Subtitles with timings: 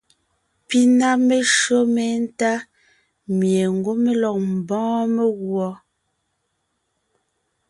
[0.67, 2.51] Pi ná meshÿó méntá
[3.37, 5.67] mie ngwɔ́ mé lɔg ḿbɔ́ɔn meguɔ.